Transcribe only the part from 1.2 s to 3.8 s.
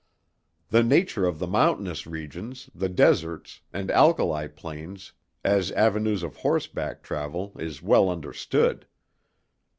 of the mountainous regions, the deserts,